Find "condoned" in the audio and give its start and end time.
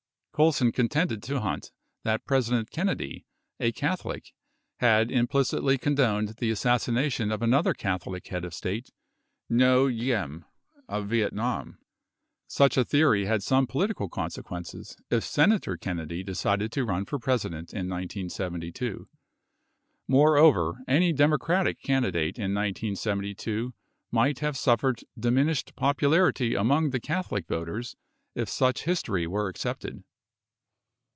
5.77-6.29